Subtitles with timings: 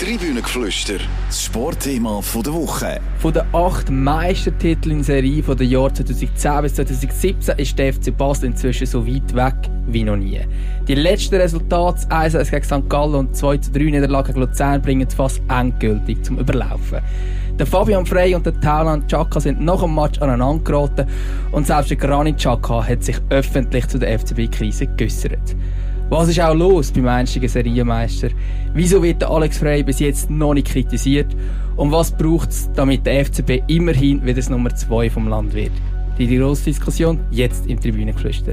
[0.00, 0.94] Tribünengeflüster,
[1.28, 3.00] das Sportthema der Woche.
[3.20, 8.16] Von den acht Meistertiteln in Serie von den Jahren 2010 bis 2017 ist der FC
[8.16, 9.54] Basel inzwischen so weit weg
[9.86, 10.40] wie noch nie.
[10.88, 12.88] Die letzten Resultate 1 gegen St.
[12.90, 16.98] Gallen und 2 zu 3 Niederlagen gegen Luzern bringen es fast endgültig zum Überlaufen.
[17.56, 21.06] Der Fabian Frey und der Thailand Chaka sind nach dem Match aneinander geraten
[21.52, 25.54] und selbst der Granit Chaka hat sich öffentlich zu der FCB-Krise geäussert.
[26.16, 28.28] Was ist auch los beim einstigen Serienmeister?
[28.72, 31.34] Wieso wird der Alex Frey bis jetzt noch nicht kritisiert?
[31.74, 35.72] Und was braucht es, damit der FCB immerhin wieder das Nummer 2 vom Land wird?
[36.16, 38.52] Die, grosse Diskussion jetzt im Tribünengeflüster.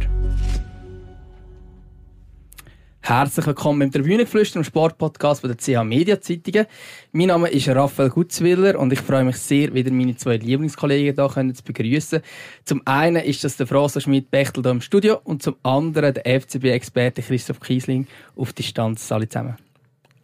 [3.04, 6.68] Herzlich willkommen im Tribünengeflüster, im Sportpodcast der CH Media Zeitungen.
[7.12, 11.56] Mein Name ist Raphael Gutzwiller und ich freue mich sehr, wieder meine zwei Lieblingskollegen hier
[11.56, 12.22] zu begrüßen.
[12.64, 17.24] Zum einen ist das der Froster Schmidt-Bechtel hier im Studio und zum anderen der FCB-Experte
[17.24, 19.12] Christoph Kiesling auf Distanz.
[19.12, 19.58] Alle zusammen.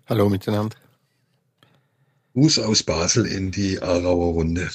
[0.06, 0.76] Hallo miteinander.
[2.36, 4.70] Gruß aus Basel in die Aarauer Runde.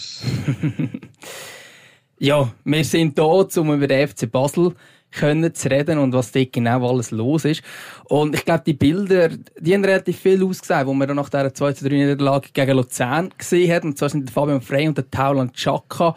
[2.18, 4.74] ja, wir sind hier, um über den FC Basel
[5.12, 7.62] können zu reden und was dort genau alles los ist.
[8.04, 9.28] Und ich glaube, die Bilder,
[9.60, 13.30] die haben relativ viel ausgesehen, wo man dann nach dieser 2 3 Niederlage gegen Luzern
[13.36, 13.84] gesehen hat.
[13.84, 16.16] Und zwar sind Fabian Frey und der Tauland Chaka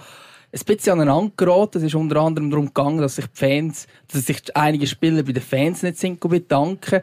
[0.52, 1.80] ein bisschen aneinander geraten.
[1.80, 5.34] Es ist unter anderem darum gegangen, dass sich die Fans, dass sich einige Spieler bei
[5.34, 7.02] den Fans nicht sind bedanken.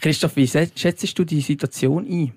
[0.00, 2.32] Christoph, wie schätzt du die Situation ein?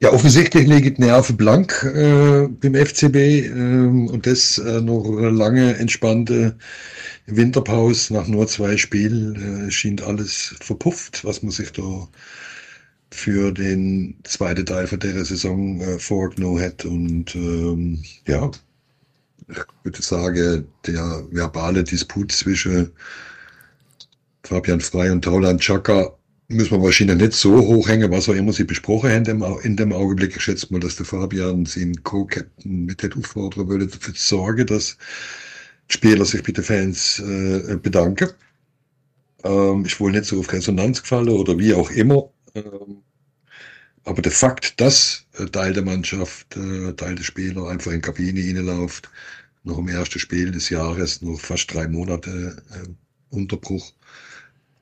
[0.00, 3.50] Ja, offensichtlich liegt Nerven blank äh, beim FCB äh,
[4.10, 6.58] und das äh, noch lange entspannte
[7.26, 12.08] Winterpause nach nur zwei Spielen äh, schien alles verpufft, was man sich da
[13.10, 16.84] für den zweiten Teil von der Saison äh, vorgenommen hat.
[16.84, 18.50] Und ähm, ja,
[19.48, 22.92] ich würde sagen, der verbale Disput zwischen
[24.44, 26.16] Fabian Frey und Tauland Chaka
[26.48, 30.36] müssen wir wahrscheinlich nicht so hochhängen, was auch immer sie besprochen haben in dem Augenblick.
[30.36, 34.66] Ich schätze mal, dass der Fabian seinen Co-Captain mit der auffordern würde, dafür zu sorgen,
[34.66, 34.96] dass
[35.90, 38.30] die Spieler sich bei den Fans äh, bedanken.
[39.44, 42.30] Ähm, ich wohl nicht so auf Resonanz gefallen oder wie auch immer.
[42.54, 43.02] Ähm,
[44.04, 48.02] aber der Fakt, dass äh, Teil der Mannschaft, äh, Teil der Spieler einfach in die
[48.02, 49.10] Kabine reinläuft,
[49.64, 52.88] noch im ersten Spiel des Jahres, nur fast drei Monate äh,
[53.34, 53.92] Unterbruch,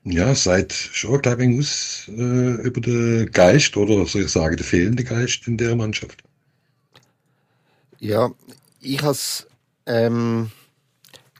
[0.05, 4.65] ja, seit schon, glaube ich, aus äh, über den Geist oder soll ich sagen, der
[4.65, 6.23] fehlende Geist in der Mannschaft.
[7.99, 8.29] Ja,
[8.81, 9.47] ich has,
[9.87, 10.51] ähm,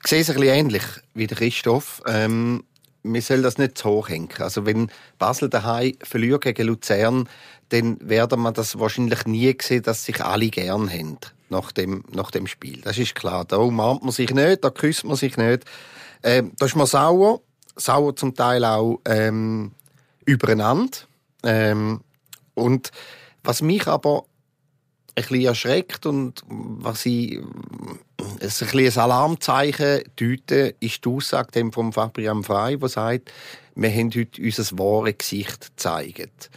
[0.04, 0.82] sehe es ein bisschen ähnlich
[1.14, 2.02] wie der Christoph.
[2.06, 2.64] Ähm,
[3.04, 4.30] man soll das nicht zu hoch hängen.
[4.38, 7.28] Also wenn Basel daheim verliert gegen Luzern,
[7.68, 11.18] dann werden wir das wahrscheinlich nie sehen, dass sich alle gern haben
[11.50, 12.80] nach dem, nach dem Spiel.
[12.80, 13.44] Das ist klar.
[13.44, 15.64] Da umarmt man sich nicht, da küsst man sich nicht.
[16.24, 17.42] Ähm, da ist man sauer
[17.76, 19.72] sauer zum Teil auch ähm,
[20.24, 20.98] übereinander.
[21.44, 22.00] Ähm,
[22.54, 22.90] und
[23.44, 24.24] was mich aber
[25.14, 27.98] ein bisschen erschreckt und was ich ein,
[28.40, 33.32] bisschen ein Alarmzeichen deute, ist die Aussage von Fabian Frey, der sagt,
[33.74, 36.50] wir haben heute unser wahres Gesicht gezeigt.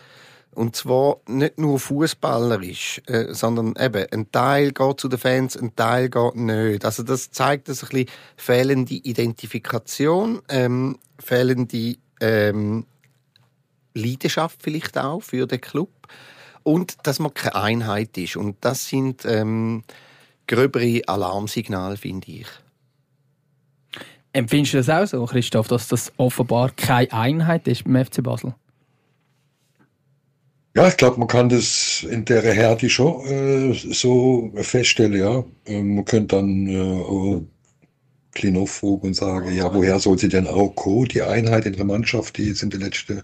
[0.59, 5.73] Und zwar nicht nur fußballerisch, äh, sondern eben ein Teil geht zu den Fans, ein
[5.73, 6.83] Teil geht nicht.
[6.83, 12.85] Also das zeigt das ein bisschen fehlende Identifikation, ähm, fehlende ähm,
[13.93, 16.09] Leidenschaft vielleicht auch für den Club
[16.63, 18.35] und dass man keine Einheit ist.
[18.35, 19.85] Und das sind ähm,
[20.45, 22.47] gröbere Alarmsignale, finde ich.
[24.33, 28.55] Empfindest du das auch so, Christoph, dass das offenbar keine Einheit ist beim FC Basel?
[30.79, 35.43] Ja, ich glaube, man kann das in der Härte schon äh, so feststellen, ja.
[35.65, 37.41] Ähm, man könnte dann äh, auch
[38.31, 42.37] Klinov und sagen, ja, woher soll sie denn auch kommen, die Einheit in der Mannschaft,
[42.37, 43.23] die jetzt in den letzten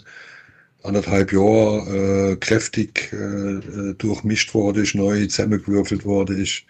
[0.84, 6.64] anderthalb Jahren äh, kräftig äh, äh durchmischt worden ist, neu zusammengewürfelt worden ist.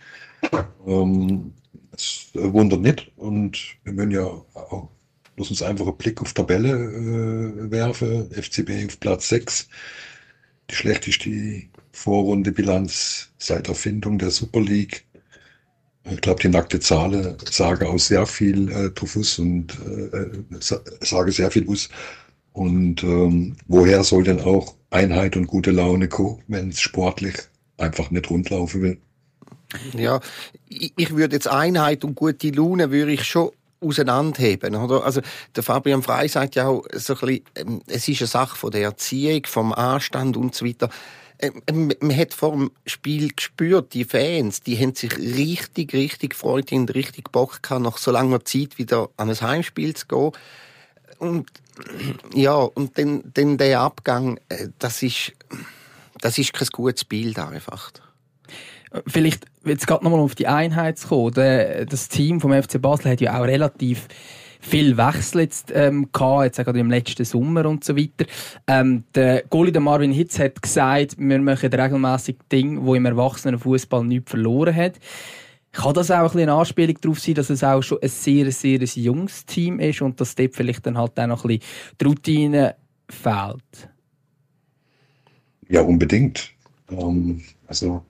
[0.85, 1.51] Ähm,
[1.94, 4.90] das wundert nicht und wir müssen ja auch,
[5.35, 9.68] lass uns einfach einen Blick auf die Tabelle äh, werfen, FCB auf Platz 6
[10.69, 15.06] die schlechteste Vorrunde-Bilanz seit Erfindung der Super League.
[16.09, 21.50] Ich glaube, die nackte Zahlen sagen auch sehr viel äh, drauf und äh, sagen sehr
[21.50, 21.89] viel aus.
[22.53, 27.35] Und ähm, woher soll denn auch Einheit und gute Laune kommen, wenn es sportlich
[27.77, 28.97] einfach nicht rundlaufen will?
[29.94, 30.21] Ja,
[30.69, 33.50] ich würde jetzt Einheit und gute Laune würde ich schon
[33.86, 34.76] auseinanderheben.
[34.76, 35.04] Oder?
[35.04, 35.22] Also,
[35.56, 38.72] der Fabian Frey sagt ja auch so ein bisschen, ähm, es ist eine Sache von
[38.72, 40.90] der Erziehung, vom Anstand und so weiter.
[41.40, 46.32] Ähm, ähm, man hat vor dem Spiel gespürt, die Fans, die haben sich richtig, richtig
[46.32, 50.32] gefreut, haben richtig Bock gehabt, nach so langer Zeit wieder an ein Heimspiel zu gehen.
[51.20, 51.50] Und
[52.34, 55.34] ja, und dann, dann der Abgang, äh, das ist,
[56.22, 57.92] das ist kein gutes Bild einfach.
[59.07, 61.33] Vielleicht, jetzt gerade nochmal auf die Einheit zu kommen.
[61.33, 64.07] Das Team vom FC Basel hat ja auch relativ
[64.59, 68.25] viel Wechsel jetzt, ähm, gehabt, jetzt gerade im letzten Sommer und so weiter.
[68.68, 74.03] Ähm, der Goalie, der Marvin Hitz, hat gesagt, wir machen regelmäßig Dinge, wo im Erwachsenenfußball
[74.03, 75.00] nichts verloren hat.
[75.71, 78.80] Kann das auch ein eine Anspielung darauf sein, dass es auch schon ein sehr, sehr
[78.80, 81.63] junges Team ist und dass dort vielleicht dann halt auch noch ein bisschen
[82.00, 82.75] die Routine
[83.09, 83.89] fehlt?
[85.68, 86.53] Ja, unbedingt.
[86.89, 88.06] Ähm, also,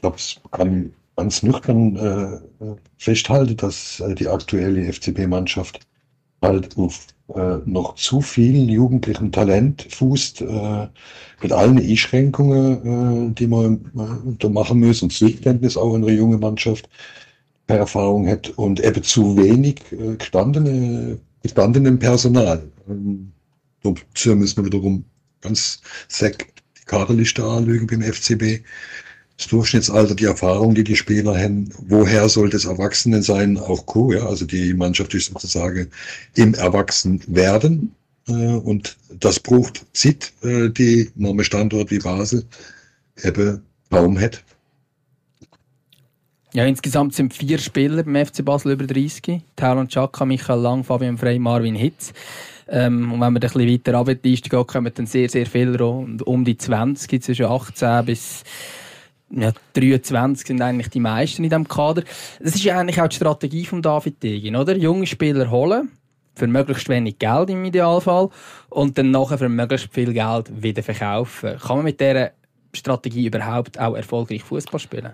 [0.00, 2.66] glaube, es kann ganz nüchtern äh,
[2.98, 5.80] festhalten, dass äh, die aktuelle FCB-Mannschaft
[6.42, 10.88] halt auf äh, noch zu viel jugendlichem Talent fußt, äh,
[11.42, 16.12] mit allen Einschränkungen, äh, die man äh, da machen muss und Zuständnis auch in einer
[16.12, 16.88] jungen Mannschaft
[17.66, 22.62] keine Erfahrung hat und eben zu wenig äh, gestandene, gestandenem Personal.
[22.88, 23.32] Ähm,
[23.82, 25.04] dazu müssen wir wiederum
[25.40, 26.46] ganz sack
[26.78, 28.64] die Kaderliste anlügen beim FCB
[29.40, 34.12] das Durchschnittsalter, die Erfahrung, die die Spieler haben, woher soll das Erwachsene sein, auch Co.
[34.12, 35.88] Ja, also die Mannschaft ist sozusagen
[36.34, 37.94] im Erwachsenwerden
[38.28, 42.44] äh, und das braucht Zeit, äh, die Name Standort wie Basel
[43.22, 44.44] eben kaum hat.
[46.52, 49.40] Ja, insgesamt sind vier Spieler beim FC Basel über 30.
[49.56, 52.12] Talon Chaka, Michael Lang, Fabian Frey, Marvin Hitz.
[52.68, 56.58] Ähm, und wenn wir ein bisschen weiter runter kommen dann sehr, sehr viele um die
[56.58, 58.44] 20, zwischen 18 bis
[59.30, 62.02] ja, 23 sind eigentlich die meisten in diesem Kader.
[62.40, 64.76] Das ist eigentlich auch die Strategie von David Degin, oder?
[64.76, 65.90] Junge Spieler holen,
[66.34, 68.28] für möglichst wenig Geld im Idealfall,
[68.70, 71.58] und dann nachher für möglichst viel Geld wieder verkaufen.
[71.58, 72.32] Kann man mit dieser
[72.74, 75.12] Strategie überhaupt auch erfolgreich Fußball spielen?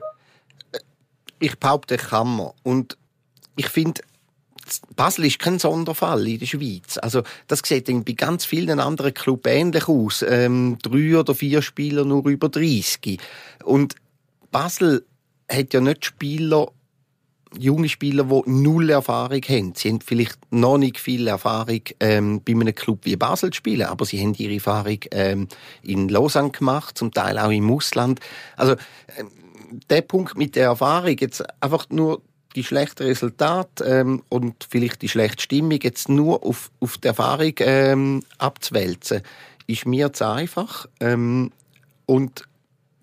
[1.39, 2.51] Ich behaupte, kann man.
[2.63, 2.97] Und
[3.57, 4.01] ich finde,
[4.97, 6.99] Basel ist kein Sonderfall in der Schweiz.
[6.99, 10.25] Also, das sieht bei ganz vielen anderen Clubs ähnlich aus.
[10.27, 13.21] Ähm, drei oder vier Spieler nur über 30.
[13.65, 13.95] Und
[14.51, 15.05] Basel
[15.51, 16.69] hat ja nicht Spieler,
[17.59, 19.73] junge Spieler, die null Erfahrung haben.
[19.75, 23.87] Sie haben vielleicht noch nicht viel Erfahrung ähm, bei einem Club wie Basel zu spielen,
[23.87, 25.49] aber sie haben ihre Erfahrung ähm,
[25.83, 28.21] in Lausanne gemacht, zum Teil auch im Ausland.
[28.57, 28.73] Also
[29.19, 29.31] ähm,
[29.91, 32.23] der Punkt mit der Erfahrung, jetzt einfach nur
[32.55, 37.53] die schlechten Resultate ähm, und vielleicht die schlechte Stimmung jetzt nur auf, auf die Erfahrung
[37.59, 39.23] ähm, abzuwälzen,
[39.67, 40.87] ist mir zu einfach.
[41.01, 41.53] Ähm,
[42.07, 42.49] und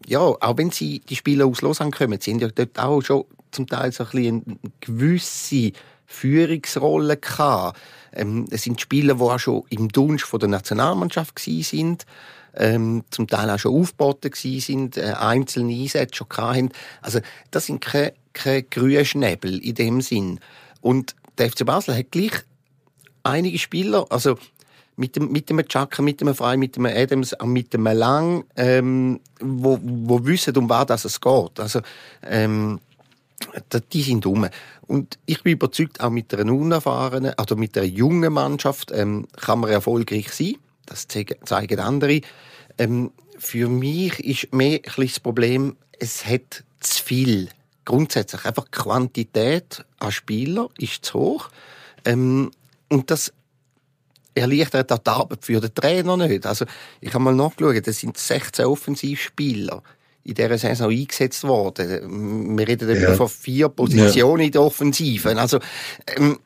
[0.07, 3.25] ja, auch wenn sie die Spieler aus Lausanne kommen, sie haben ja dort auch schon
[3.51, 5.71] zum Teil so ein bisschen eine gewisse
[6.05, 7.79] Führungsrolle gehabt.
[8.11, 12.05] Ähm, es sind Spieler, die auch schon im Dunst von der Nationalmannschaft gewesen sind,
[12.55, 16.69] ähm, zum Teil auch schon aufgeboten gewesen sind, äh, einzelne Einsätze schon hatten.
[17.01, 17.19] Also
[17.51, 20.39] das sind keine, keine Grünschnäbel in dem Sinn.
[20.81, 22.43] Und der FC Basel hat gleich
[23.23, 24.37] einige Spieler, also
[24.95, 28.45] mit dem, mit dem Chaka, mit dem Frei, mit dem Adams, auch mit dem Lang,
[28.55, 31.59] ähm, wo, wo wissen, um was es geht.
[31.59, 31.81] Also,
[32.23, 32.79] ähm,
[33.91, 34.47] die sind dumm.
[34.87, 39.59] Und ich bin überzeugt, auch mit einer unerfahrenen, also mit einer jungen Mannschaft ähm, kann
[39.59, 40.55] man erfolgreich sein.
[40.85, 42.21] Das zeigen andere.
[42.77, 47.49] Ähm, für mich ist mehr das Problem, es hat zu viel.
[47.85, 51.49] Grundsätzlich einfach Quantität an Spielern ist zu hoch.
[52.05, 52.51] Ähm,
[52.89, 53.33] und das
[54.35, 56.45] erleichtert auch die Arbeit für den Trainer nicht.
[56.45, 56.65] Also,
[57.01, 59.81] ich habe mal nachgeschaut, es sind 16 Offensivspieler
[60.23, 62.57] in dieser Saison eingesetzt worden.
[62.57, 63.13] Wir reden ja.
[63.13, 64.45] von vier Positionen ja.
[64.45, 65.37] in der Offensive.
[65.37, 65.59] Also,
[66.15, 66.39] ähm,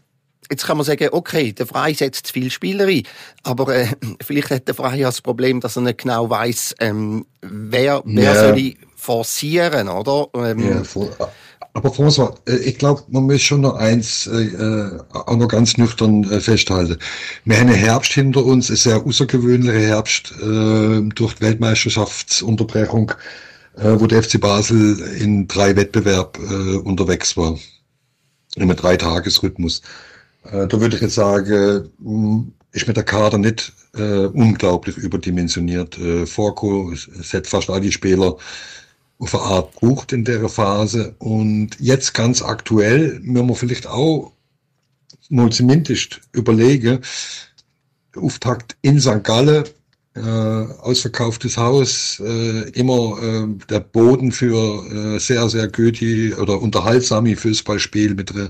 [0.49, 3.03] Jetzt kann man sagen, okay, der Frei setzt zu viel Spieler ein,
[3.43, 3.87] aber äh,
[4.21, 8.39] vielleicht hat der Frei das Problem, dass er nicht genau weiß, ähm, wer, wer ja.
[8.39, 10.29] soll ich forcieren, oder?
[10.35, 11.29] Ähm, ja,
[11.77, 15.77] aber François, äh, ich glaube, man muss schon noch eins äh, äh, auch noch ganz
[15.77, 16.97] nüchtern äh, festhalten.
[17.45, 23.11] Wir haben einen Herbst hinter uns, ein sehr außergewöhnlicher Herbst äh, durch die Weltmeisterschaftsunterbrechung,
[23.75, 27.59] äh, wo der FC Basel in drei Wettbewerb äh, unterwegs war.
[28.55, 29.83] Einem Dreitagesrhythmus.
[30.51, 35.95] Äh, da würde ich jetzt sagen, hm, ist mit der Kader nicht äh, unglaublich überdimensioniert.
[35.99, 36.91] Äh, Forco,
[37.33, 38.35] hat fast alle Spieler
[39.19, 41.15] auf eine Art braucht in der Phase.
[41.19, 44.31] Und jetzt ganz aktuell, wenn man vielleicht auch
[45.29, 46.99] mal zumindest überlegen,
[48.15, 49.23] Auftakt in St.
[49.23, 49.65] Gallen,
[50.15, 57.35] äh, ausverkauftes Haus, äh, immer äh, der Boden für äh, sehr, sehr gute oder unterhaltsame
[57.35, 58.49] Fußballspiel mit einer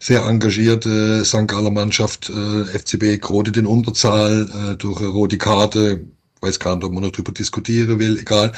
[0.00, 1.48] sehr engagierte St.
[1.48, 6.06] Galler Mannschaft, äh, FCB gerade in Unterzahl äh, durch eine rote Karte,
[6.46, 8.52] weiß gar nicht, ob man noch drüber diskutieren will, egal,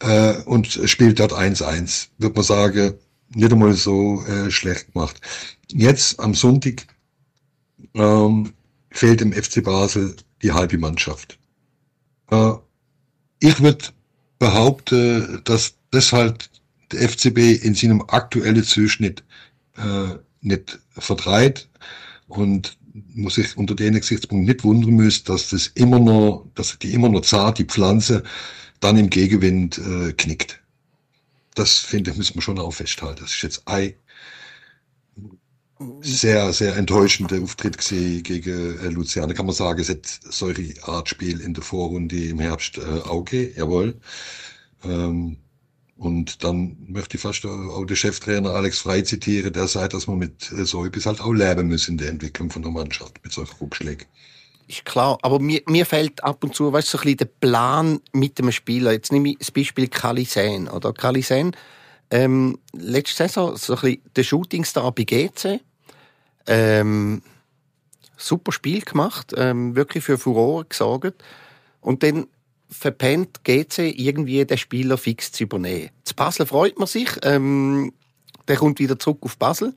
[0.00, 2.08] äh, und spielt dort 1-1.
[2.18, 2.94] Wird man sagen,
[3.34, 5.20] nicht einmal so äh, schlecht gemacht.
[5.70, 6.86] Jetzt am Sonntag
[7.94, 8.52] ähm,
[8.90, 11.38] fehlt im FC Basel die halbe Mannschaft.
[12.30, 12.52] Äh,
[13.40, 13.86] ich würde
[14.38, 16.50] behaupten, dass das halt
[16.92, 19.24] der FCB in seinem aktuellen Zuschnitt
[19.76, 21.68] äh, nicht vertreibt
[22.28, 26.92] und muss ich unter den Gesichtspunkt nicht wundern müssen, dass das immer noch, dass die
[26.92, 28.22] immer noch zart, die Pflanze,
[28.80, 30.60] dann im Gegenwind äh, knickt.
[31.54, 33.20] Das finde ich, müssen wir schon auch festhalten.
[33.22, 33.94] Das ist jetzt ein
[36.00, 39.28] sehr, sehr enttäuschender Auftritt gegen äh, Luzern.
[39.28, 42.82] Da kann man sagen, es hat solche Art Spiel in der Vorrunde im Herbst äh,
[42.82, 44.00] gegeben, jawohl.
[44.84, 45.38] Ähm,
[45.96, 50.18] und dann möchte ich fast auch den Cheftrainer Alex Frei zitieren, der sagt, dass man
[50.18, 53.32] mit äh, so etwas halt auch leben muss in der Entwicklung von der Mannschaft, mit
[53.32, 54.06] solchen Rückschlägen.
[54.68, 58.00] Ist klar, aber mir, mir fehlt ab und zu, weißt so ein bisschen der Plan
[58.12, 58.92] mit dem Spieler.
[58.92, 60.92] Jetzt nehme ich das Beispiel Kalisen, oder?
[60.92, 61.54] Kalisen,
[62.10, 65.60] ähm, letzte Saison so ein bisschen der Shootingstar bei GC,
[66.46, 67.22] ähm,
[68.16, 71.22] super Spiel gemacht, ähm, wirklich für Furore gesorgt.
[71.80, 72.26] Und dann
[72.72, 75.90] verpennt GC irgendwie den Spieler fix zu übernehmen.
[76.04, 77.08] Zu Basel freut man sich.
[77.22, 77.92] Ähm,
[78.48, 79.74] der kommt wieder zurück auf Basel.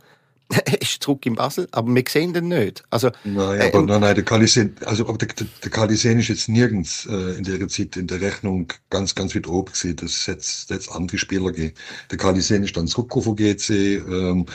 [0.49, 2.83] er ist zurück in Basel, aber wir sehen den nicht.
[2.91, 7.07] Also, nein, aber äh, nein, nein, der Kalisen, also der, der, Kalisen ist jetzt nirgends
[7.07, 9.95] äh, in der Zeit in der Rechnung ganz, ganz weit oben gesehen.
[9.95, 11.73] Das hätte jetzt andere Spieler gegeben.
[12.11, 13.69] Der Kalisen ist dann zurückgekommen von GC.
[13.69, 14.45] Ähm,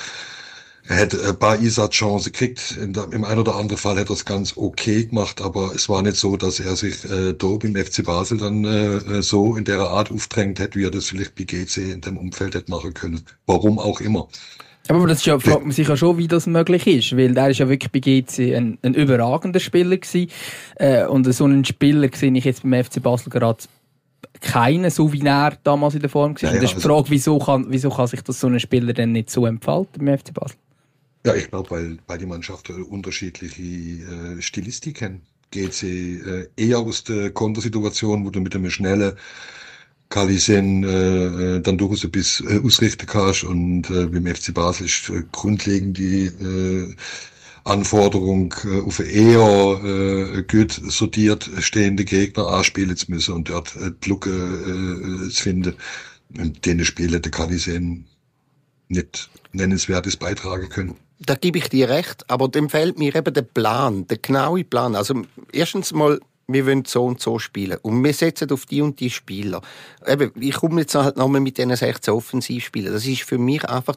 [0.90, 2.76] er hätte ein paar Einsatzchancen gekriegt.
[2.80, 6.16] Im einen oder anderen Fall hätte er es ganz okay gemacht, aber es war nicht
[6.16, 10.10] so, dass er sich äh, da beim FC Basel dann äh, so in der Art
[10.10, 13.24] aufdrängt hätte, wie er das vielleicht bei GC in dem Umfeld hätte machen können.
[13.46, 14.26] Warum auch immer.
[14.88, 17.50] Aber das ist ja, fragt man sich ja schon, wie das möglich ist, weil der
[17.50, 20.28] ist ja wirklich bei GC ein, ein überragender Spieler gewesen.
[20.74, 23.62] Äh, und so einen Spieler sehe ich jetzt beim FC Basel gerade
[24.40, 26.42] keinen, so wie er damals in der Form war.
[26.42, 28.58] Ja, ja, das ist die also Frage, wieso kann, wieso kann sich das so ein
[28.58, 30.56] Spieler denn nicht so entfalten beim FC Basel?
[31.26, 35.20] Ja, ich glaube, weil beide Mannschaften unterschiedliche äh, Stilistik haben.
[35.50, 39.16] Geht sie äh, eher aus der Kontersituation, wo du mit einem schnellen
[40.08, 44.86] Kalisen äh, äh, dann durchaus ein bisschen äh, ausrichten kannst und äh, beim FC Basel
[44.86, 46.96] ist äh, grundlegend die äh,
[47.64, 53.92] Anforderung äh, auf eher äh, gut sortiert stehende Gegner anspielen zu müssen und dort äh,
[54.04, 55.74] die Lücke äh, zu finden.
[56.38, 58.06] Und denen Spiele der Kalisen
[58.88, 63.42] nicht nennenswertes beitragen können da gebe ich dir recht, aber dem fehlt mir eben der
[63.42, 64.96] Plan, der genaue Plan.
[64.96, 65.22] Also
[65.52, 69.10] erstens mal, wir wollen so und so spielen und wir setzen auf die und die
[69.10, 69.60] Spieler.
[70.06, 72.92] Eben, ich komme jetzt halt nochmal mit diesen 16 Offensivspielern.
[72.92, 73.96] Das ist für mich einfach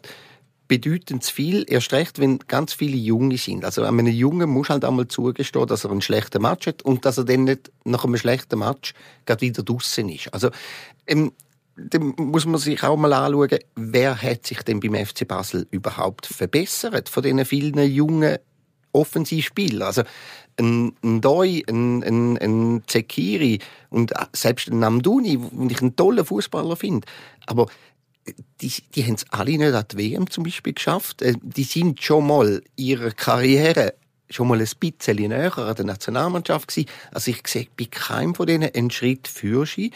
[0.68, 3.66] bedeutend zu viel, erst recht, wenn ganz viele Junge sind.
[3.66, 7.18] Also einem Jungen muss halt einmal zugestehen, dass er einen schlechten Match hat und dass
[7.18, 8.94] er dann nicht nach einem schlechten Match
[9.26, 10.34] gerade wieder draußen ist.
[10.34, 10.50] Also
[11.08, 11.32] ähm,
[11.76, 16.28] dann muss man sich auch mal anschauen, wer hat sich denn beim FC Basel überhaupt
[16.28, 18.38] verbessert von diesen vielen jungen
[18.92, 19.88] Offensivspielern.
[19.88, 20.04] Also
[20.60, 26.76] ein, Doi, ein, ein, ein Zekiri und selbst ein Namduni, den ich einen tollen Fußballer
[26.76, 27.08] finde.
[27.48, 27.68] Aber
[28.62, 31.22] die, die haben es alle nicht an die WM zum Beispiel geschafft.
[31.22, 33.96] Äh, die sind schon mal ihrer Karriere
[34.30, 36.90] schon mal ein bisschen näher an der Nationalmannschaft gewesen.
[37.12, 39.92] Also ich sehe bei keinem von denen einen Schritt für sie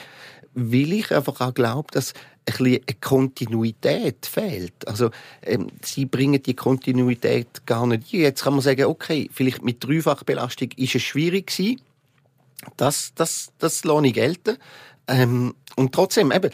[0.58, 2.14] weil ich einfach auch glaube, dass
[2.46, 4.88] ein eine Kontinuität fehlt.
[4.88, 5.12] Also
[5.44, 8.22] ähm, sie bringen die Kontinuität gar nicht ein.
[8.22, 11.82] Jetzt kann man sagen, okay, vielleicht mit Dreifachbelastung ist es schwierig gewesen.
[12.76, 14.58] Das, das, das lasse ich gelten.
[15.08, 16.50] Ähm, und trotzdem, eben,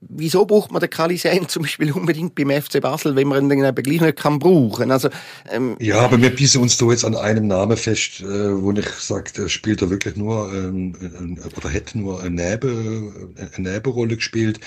[0.00, 3.82] wieso braucht man den Kalisen zum Beispiel unbedingt beim FC Basel, wenn man ihn eben
[3.82, 4.90] gleich nicht kann brauchen?
[4.90, 5.08] Also,
[5.50, 8.88] ähm, ja, aber wir bissen uns da jetzt an einem Namen fest, äh, wo ich
[8.88, 13.12] sage, der spielt da wirklich nur ähm, oder hätte nur eine, Nebe,
[13.54, 14.60] eine Nebenrolle gespielt.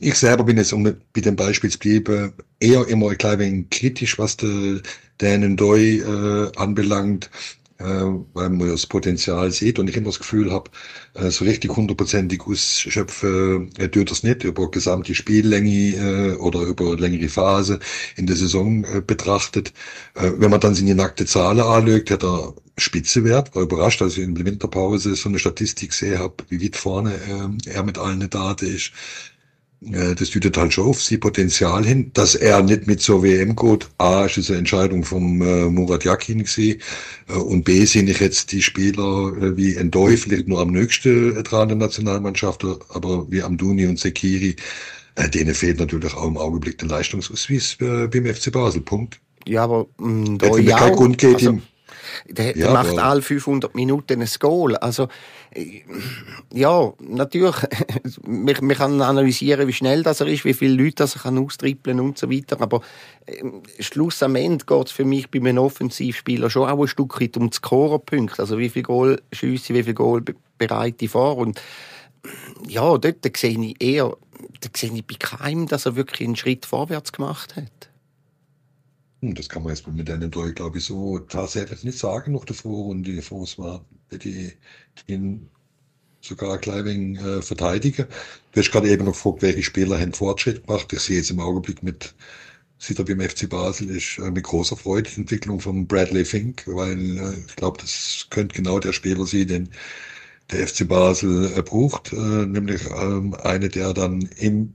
[0.00, 3.70] Ich selber bin jetzt, um bei dem Beispiel zu bleiben, eher immer ein klein wenig
[3.70, 4.80] kritisch, was der
[5.20, 7.30] Dänen Doi äh, anbelangt
[7.78, 10.70] weil man das Potenzial sieht und ich immer das Gefühl habe,
[11.14, 16.96] äh, so richtig hundertprozentig ausschöpfen äh, tut das nicht über gesamte Spiellänge äh, oder über
[16.96, 17.78] längere Phase
[18.16, 19.72] in der Saison äh, betrachtet.
[20.14, 24.24] Äh, wenn man dann seine nackte Zahlen anlegt, hat er Spitzewert, war überrascht, als ich
[24.24, 28.28] in der Winterpause so eine Statistik gesehen habe, wie weit vorne äh, er mit allen
[28.28, 28.92] Daten ist.
[29.80, 33.88] Das deutet halt schon auf sie Potenzial hin, dass er nicht mit zur WM geht.
[33.98, 36.80] A, ist es eine Entscheidung vom äh, Murat Yakin gewesen,
[37.28, 41.36] äh, und B, sind ich jetzt die Spieler äh, wie Endoi, vielleicht nur am nächsten
[41.36, 44.56] äh, dran der Nationalmannschaft, aber wie Amduni und Sekiri,
[45.14, 48.80] äh, denen fehlt natürlich auch im Augenblick der Leistungsausweis äh, beim FC Basel.
[48.80, 49.20] Punkt.
[49.46, 50.76] Ja, aber Endoi ja.
[50.76, 51.62] Kein Grund geht, also, ihm
[52.26, 54.76] Der, der macht alle 500 Minuten ein Goal.
[54.76, 55.08] Also,
[55.54, 55.82] äh,
[56.52, 57.56] ja, natürlich,
[58.26, 61.38] man, man kann analysieren, wie schnell das er ist, wie viele Leute das er kann
[61.38, 62.82] austrippeln und so weiter, aber
[63.26, 63.42] äh,
[63.80, 67.36] Schluss am Ende geht es für mich bei einem Offensivspieler schon auch ein Stück weit
[67.36, 70.22] um die Scorerpunkte, also wie viel Goal schiessen, wie viel Goal
[70.58, 71.36] bereite vor?
[71.38, 71.60] Und
[72.66, 74.16] ja, dort sehe ich eher,
[74.60, 77.87] da sehe ich bei keinem, dass er wirklich einen Schritt vorwärts gemacht hat.
[79.20, 82.44] Hm, das kann man jetzt mit einem Tor, glaube ich, so tatsächlich nicht sagen, noch
[82.44, 84.52] davor und die es war, die
[85.06, 85.50] ihn
[86.22, 88.06] sogar gleich wegen äh, verteidigen.
[88.52, 90.92] Du hast gerade eben noch gefragt, welche Spieler haben Fortschritt gemacht.
[90.92, 92.14] Ich sehe jetzt im Augenblick mit,
[92.78, 96.64] sieht er beim FC Basel, ist äh, mit großer Freude die Entwicklung von Bradley Fink,
[96.68, 99.70] weil äh, ich glaube, das könnte genau der Spieler sein, den
[100.50, 104.74] der FC Basel äh, braucht, äh, nämlich ähm, eine, der dann im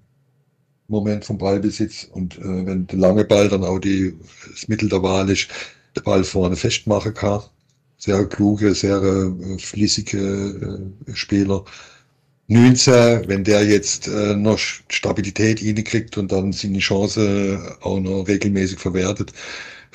[0.94, 4.14] Moment vom Ballbesitz und äh, wenn der lange Ball dann auch die,
[4.52, 5.48] das Mittel der Wahl ist,
[5.96, 7.42] der Ball vorne festmachen kann.
[7.98, 10.18] Sehr kluge, sehr äh, fließige
[11.08, 11.64] äh, Spieler.
[12.48, 18.80] 19, wenn der jetzt äh, noch Stabilität kriegt und dann seine Chance auch noch regelmäßig
[18.80, 19.32] verwertet,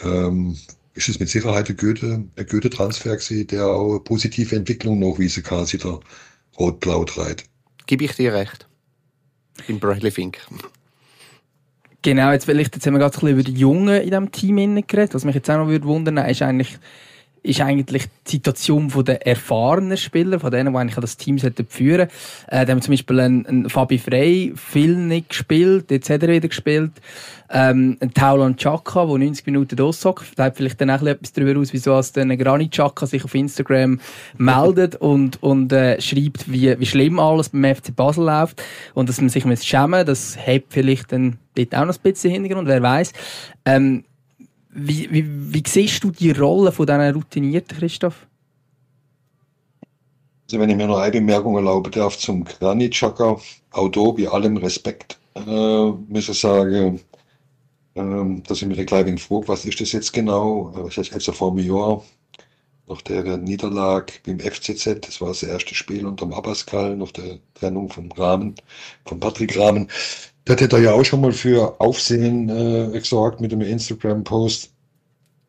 [0.02, 0.56] ähm,
[0.94, 5.42] ist es mit Sicherheit ein Goethe, ein Goethe-Transfer gewesen, der auch eine positive Entwicklung nachweisen
[5.42, 6.00] kann, seit der
[6.58, 7.44] Rot-Blau treibt.
[7.86, 8.66] Gebe ich dir recht.
[9.66, 10.38] Im Bradley Fink.
[12.02, 14.86] Genau, jetzt vielleicht jetzt haben wir gerade ein bisschen über die Jungen in diesem Team
[14.86, 15.14] geredet.
[15.14, 16.78] Was mich jetzt auch noch würde wundern, ist eigentlich
[17.42, 22.10] ist eigentlich die Situation der erfahrenen Spieler, von denen, die eigentlich das Team führen sollten.
[22.48, 26.28] Äh, da haben zum Beispiel einen, einen Fabi Frey viel nicht gespielt, jetzt hat er
[26.28, 26.92] wieder gespielt.
[27.50, 30.38] Ähm, ein Taulan Chaka, der 90 Minuten aussockt.
[30.38, 33.34] Da hat vielleicht dann auch etwas darüber aus, wieso als dann Granit Chaka sich auf
[33.34, 34.00] Instagram
[34.36, 39.20] meldet und, und äh, schreibt, wie, wie schlimm alles beim FC Basel läuft und dass
[39.20, 42.82] man sich muss schämen das hat vielleicht dann dort auch noch ein bisschen Hintergrund, wer
[42.82, 43.12] weiß.
[43.64, 44.04] Ähm,
[44.70, 48.26] wie, wie, wie siehst du die Rolle von diesen Routinierten, Christoph?
[50.46, 53.36] Also wenn ich mir noch eine Bemerkung erlauben darf zum Granitschaka,
[53.72, 55.40] auch bei allem Respekt, äh,
[55.90, 57.00] muss ich sagen,
[57.94, 60.72] äh, dass ich mich gleich ein frage, was ist das jetzt genau?
[60.74, 62.02] Äh, das ist jetzt vor einem Jahr,
[62.88, 67.38] nach der Niederlage beim FCZ, das war das erste Spiel unter dem Abascal, nach der
[67.54, 68.54] Trennung vom Rahmen,
[69.04, 69.88] von Patrick Rahmen.
[70.48, 74.72] Das hätte er ja auch schon mal für Aufsehen äh, gesorgt mit dem Instagram-Post.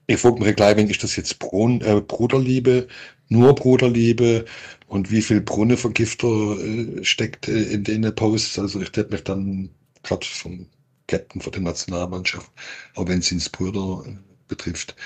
[0.07, 2.85] Ich frage mich gleich, ist das jetzt Brun äh, Bruderliebe,
[3.29, 4.43] nur Bruderliebe
[4.87, 6.27] und wie viel Brunnenvergifter
[6.59, 8.59] äh, steckt äh, in den Posts?
[8.59, 9.69] Also ich hätte mich dann
[10.03, 10.65] gerade vom
[11.07, 12.51] Captain für die Nationalmannschaft,
[12.95, 14.17] auch wenn es ins Brüder äh,
[14.49, 14.97] betrifft,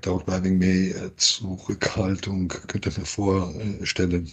[0.00, 4.30] da auch mal ein wenig mehr äh, Zurückhaltung könnte ich mir vorstellen.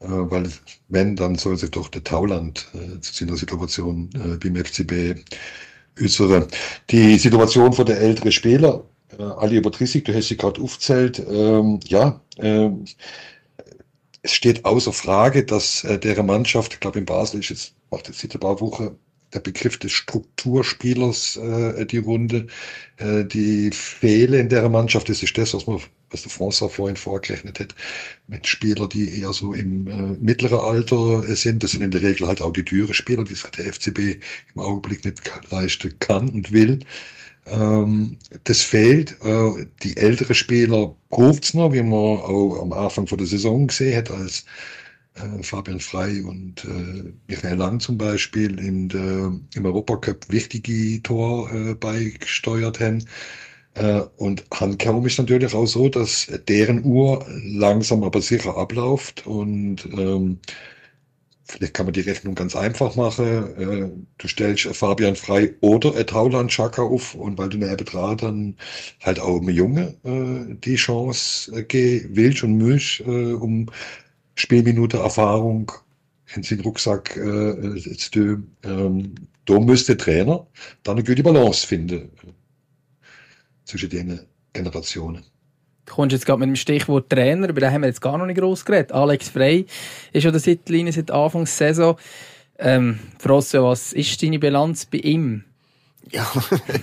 [0.00, 0.50] Äh, weil
[0.88, 5.20] wenn, dann soll sich doch der Tauland äh, zu seiner Situation äh, beim FCB
[6.00, 6.46] äußern.
[6.90, 8.84] Die Situation von der älteren Spieler,
[9.18, 12.70] äh, Ali über 30, du hast sie gerade aufgezählt, ähm, ja, äh,
[14.22, 18.08] es steht außer Frage, dass äh, deren Mannschaft, ich glaube in Basel ist jetzt, macht
[18.08, 18.98] jetzt seit ein paar Wochen
[19.32, 22.46] der Begriff des Strukturspielers äh, die Runde,
[22.98, 26.96] äh, die Fehler in der Mannschaft, das ist das, was man was der François vorhin
[26.96, 27.74] vorgerechnet hat,
[28.28, 31.62] mit Spielern, die eher so im äh, mittleren Alter sind.
[31.62, 34.22] Das sind in der Regel halt auch die teure Spieler, die der FCB
[34.54, 36.78] im Augenblick nicht leisten kann und will.
[37.46, 39.16] Ähm, das fehlt.
[39.22, 43.96] Äh, die ältere Spieler braucht's noch, wie man auch am Anfang von der Saison gesehen
[43.96, 44.44] hat, als
[45.16, 51.52] äh, Fabian Frey und äh, Michael Lang zum Beispiel in der, im Europacup wichtige Tor
[51.52, 53.04] äh, beigesteuert haben.
[53.74, 59.84] Äh, und handkehrum ist natürlich auch so, dass deren Uhr langsam aber sicher abläuft und
[59.92, 60.40] ähm,
[61.48, 63.24] Vielleicht kann man die Rechnung ganz einfach machen.
[63.56, 68.56] Äh, du stellst Fabian Frei oder Tauland Chaka auf und weil du eine dran dann
[69.02, 73.70] halt auch einem Junge äh, die Chance äh, willst und musst, äh, um
[74.36, 75.72] Spielminute Erfahrung
[76.34, 78.50] in den Rucksack äh, zu tun.
[78.64, 80.46] Ähm, da müsste der Trainer
[80.82, 82.10] dann eine gute Balance finden
[83.64, 84.20] zwischen den
[84.52, 85.24] Generationen.
[85.86, 88.26] Du kommst jetzt gerade mit dem Stichwort Trainer, über den haben wir jetzt gar noch
[88.26, 88.92] nicht groß geredet.
[88.92, 89.66] Alex Frey
[90.12, 91.96] ist schon der Seitenlinie seit Anfang der Saison.
[92.58, 95.44] Ähm, Frosso, was ist deine Bilanz bei ihm?
[96.10, 96.30] Ja,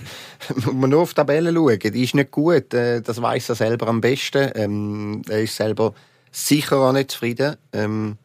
[0.54, 1.78] muss man nur auf die Tabelle schauen.
[1.78, 2.72] Die ist nicht gut.
[2.72, 4.50] Äh, das weiß er selber am besten.
[4.54, 5.94] Ähm, er ist selber
[6.34, 7.56] sicher auch nicht zufrieden.
[7.72, 8.18] Ähm,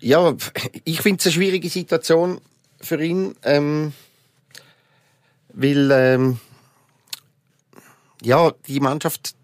[0.00, 0.34] ja,
[0.84, 2.40] ich finde es eine schwierige Situation
[2.80, 3.92] für ihn, ähm,
[5.52, 6.40] weil ähm,
[8.22, 9.34] ja die Mannschaft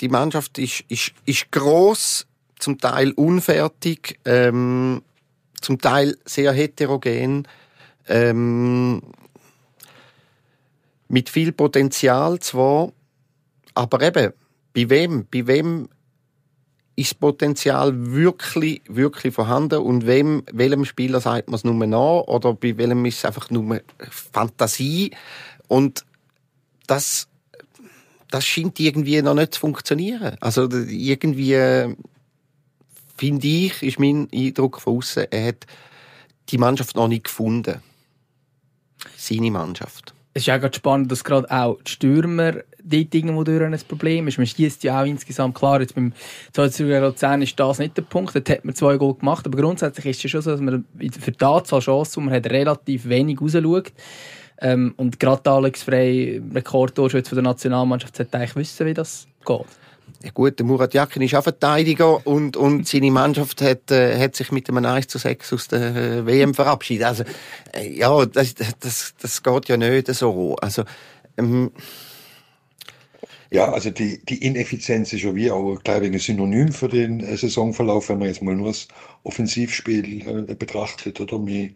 [0.00, 2.26] die Mannschaft ist ist ist groß,
[2.58, 5.02] zum Teil unfertig, ähm,
[5.60, 7.46] zum Teil sehr heterogen,
[8.08, 9.02] ähm,
[11.08, 12.92] mit viel Potenzial zwar,
[13.74, 14.32] aber eben,
[14.74, 15.88] bei wem, bei wem
[16.94, 22.22] ist das Potenzial wirklich, wirklich vorhanden und wem, welchem Spieler sagt man es nur nach
[22.26, 25.12] oder bei welchem ist es einfach nur Fantasie
[25.68, 26.04] und
[26.86, 27.28] das,
[28.30, 30.36] das scheint irgendwie noch nicht zu funktionieren.
[30.40, 31.94] Also irgendwie
[33.16, 35.66] finde ich, ist mein Eindruck von außen, er hat
[36.50, 37.80] die Mannschaft noch nicht gefunden.
[39.16, 40.14] Seine Mannschaft.
[40.34, 44.28] Es ist ja gerade spannend, dass gerade auch die Stürmer dort irgendwo durch ein Problem
[44.28, 44.38] ist.
[44.38, 46.12] Man schießt ja auch insgesamt klar, jetzt beim
[46.52, 50.24] 2010 ist das nicht der Punkt, dort hat man zwei Goal gemacht, aber grundsätzlich ist
[50.24, 50.84] es schon so, dass man
[51.20, 53.92] für die Anzahl Chancen, man hat relativ wenig rausschaut.
[54.60, 59.66] Ähm, und gerade Alex Frey, Rekordtorschütze der Nationalmannschaft, sollte eigentlich wissen, wie das geht.
[60.24, 64.36] Ja gut, der Murat Yakin ist auch Verteidiger und, und seine Mannschaft hat, äh, hat
[64.36, 67.06] sich mit einem 1 zu 6 aus der äh, WM verabschiedet.
[67.06, 67.24] Also,
[67.72, 70.56] äh, ja, das, das, das geht ja nicht so.
[70.56, 70.84] Also,
[71.36, 71.72] ähm,
[73.52, 77.36] ja, also die, die Ineffizienz ist ja wie auch gleich ein Synonym für den äh,
[77.36, 78.88] Saisonverlauf, wenn man jetzt mal nur das
[79.24, 81.20] Offensivspiel äh, betrachtet.
[81.20, 81.74] Oder wie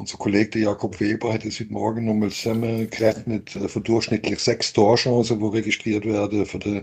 [0.00, 5.38] unser Kollege Jakob Weber hat es heute Morgen nochmal zusammengerechnet, äh, für durchschnittlich sechs Torchancen,
[5.40, 6.82] die registriert werden für die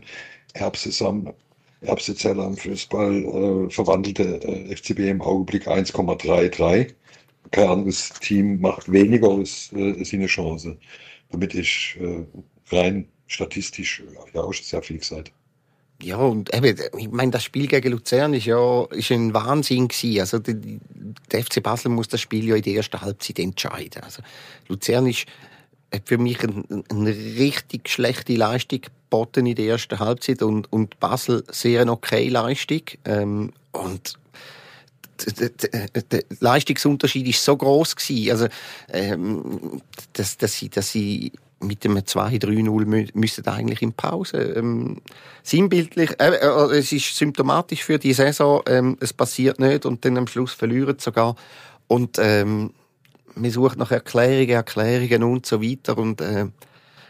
[0.53, 1.33] Herbstsaison.
[1.81, 6.93] Erbsezeller am Fußball äh, verwandelte äh, FCB im Augenblick 1,33.
[7.51, 10.77] Kein anderes Team macht weniger als äh, seine Chance.
[11.31, 12.25] Damit ist äh,
[12.71, 14.03] rein statistisch
[14.33, 15.31] ja auch sehr viel gesagt.
[16.01, 20.19] Ja, und eben, ich meine, das Spiel gegen Luzern ist ja ist ein Wahnsinn gewesen.
[20.19, 20.79] Also, die,
[21.31, 24.03] der FC Basel muss das Spiel ja in der ersten Halbzeit entscheiden.
[24.03, 24.21] Also,
[24.67, 25.25] Luzern ist,
[25.91, 30.99] hat für mich eine, eine richtig schlechte Leistung geboten in der ersten Halbzeit und, und
[30.99, 32.81] Basel sehr eine okay Leistung.
[33.05, 34.13] Ähm, und
[36.11, 38.47] der Leistungsunterschied ist so groß gewesen, also
[38.89, 39.81] ähm,
[40.13, 44.37] dass, dass sie, dass sie mit dem 2-3-0 müssen eigentlich in Pause.
[44.37, 45.01] Ähm,
[45.43, 50.17] sinnbildlich, äh, äh, es ist symptomatisch für die Saison, ähm, es passiert nicht und dann
[50.17, 51.35] am Schluss verlieren sogar.
[51.87, 52.71] Und ähm,
[53.35, 56.47] man sucht nach Erklärungen, Erklärungen und so weiter und äh,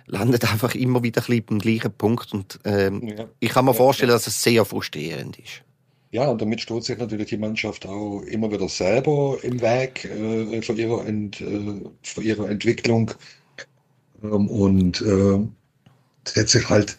[0.06, 2.34] landet einfach immer wieder ein beim gleichen Punkt.
[2.34, 3.26] Und ähm, ja.
[3.40, 5.64] ich kann mir vorstellen, dass es sehr frustrierend ist.
[6.12, 10.62] Ja, und damit steht sich natürlich die Mannschaft auch immer wieder selber im Weg äh,
[10.62, 13.12] für, ihre Ent, äh, für ihre Entwicklung.
[14.24, 15.40] Ähm, und äh,
[16.26, 16.98] es hat sich halt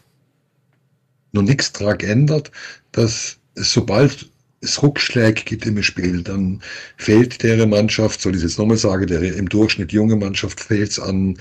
[1.32, 2.50] noch nichts daran geändert,
[2.92, 6.62] dass sobald es Rückschläge gibt im Spiel, dann
[6.96, 10.98] fehlt der Mannschaft, soll ich jetzt nochmal sagen, der im Durchschnitt junge Mannschaft fehlt es
[10.98, 11.38] an,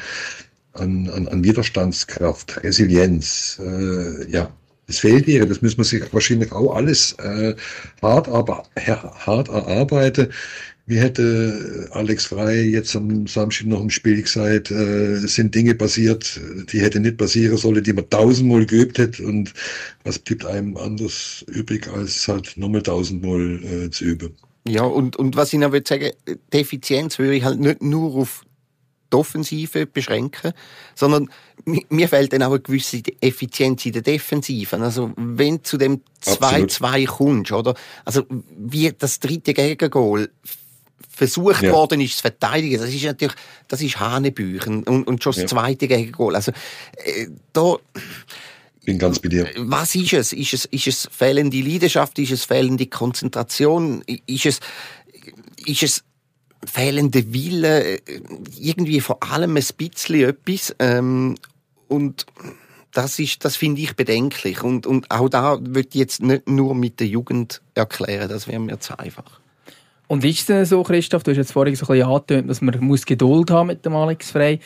[0.73, 4.51] an, an, an Widerstandskraft, Resilienz, äh, ja,
[4.87, 7.55] es fehlt ihr, das müssen wir sich wahrscheinlich auch alles äh,
[8.01, 10.31] hart, aber hart erarbeiten.
[10.87, 15.75] Wie hätte Alex Frey jetzt am Samstag noch im Spiel gesagt, äh, es sind Dinge
[15.75, 16.39] passiert,
[16.71, 19.53] die hätte nicht passieren sollen, die man tausendmal geübt hätte und
[20.05, 24.33] was bleibt einem anders übrig, als halt nochmal tausendmal äh, zu üben.
[24.65, 28.15] Ja, und, und was ich noch würde sagen, die Effizienz würde ich halt nicht nur
[28.15, 28.45] auf
[29.11, 30.53] die Offensive beschränken,
[30.95, 31.29] sondern
[31.65, 34.77] mir fehlt dann auch eine gewisse Effizienz in der Defensive.
[34.77, 37.73] Also wenn zu dem 2-2 kommst, oder?
[38.05, 38.23] Also
[38.57, 40.29] wie das dritte Gegengol
[41.17, 41.71] versucht ja.
[41.71, 43.35] worden ist zu verteidigen, das ist natürlich,
[43.67, 45.47] das ist Hanebüchen und, und schon das ja.
[45.47, 46.35] zweite Gegengol.
[46.35, 46.51] Also
[47.03, 47.77] äh, da
[48.85, 49.49] bin ganz bei dir.
[49.57, 50.31] Was ist es?
[50.31, 52.19] Ist es, ist es fehlende Leidenschaft?
[52.19, 54.03] Ist es fehlende Konzentration?
[54.27, 54.59] Ist es,
[55.65, 56.03] ist es
[56.63, 57.99] fehlende Wille,
[58.59, 60.75] irgendwie vor allem ein bisschen etwas.
[60.79, 61.35] Ähm,
[61.87, 62.27] und
[62.93, 64.63] das ist, das finde ich bedenklich.
[64.63, 68.59] Und, und auch da würde ich jetzt nicht nur mit der Jugend erklären, das wäre
[68.59, 69.41] mir zu einfach.
[70.07, 72.61] Und ist es denn so, Christoph, du hast jetzt vorhin so ein bisschen angetönt, dass
[72.61, 74.59] man muss Geduld haben mit dem Alex Frey.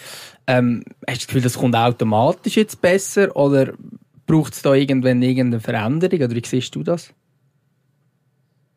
[0.45, 3.73] Ähm, hast du das Gefühl, das kommt automatisch jetzt besser oder
[4.27, 7.11] braucht es da irgendwann irgendeine Veränderung oder wie siehst du das?